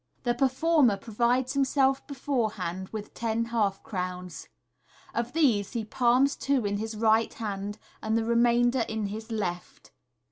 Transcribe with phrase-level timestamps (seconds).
[0.23, 4.47] The performer provides himself beforehand with ten half crowns.
[5.13, 9.91] Of these he palms two in his right hand, and the remainder in his left.